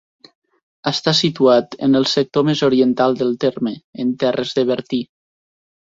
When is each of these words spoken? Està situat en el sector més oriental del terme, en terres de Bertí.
Està 0.91 1.13
situat 1.17 1.77
en 1.87 1.99
el 2.01 2.09
sector 2.13 2.47
més 2.49 2.63
oriental 2.69 3.19
del 3.23 3.37
terme, 3.47 3.75
en 4.05 4.19
terres 4.25 4.57
de 4.61 4.65
Bertí. 4.71 5.03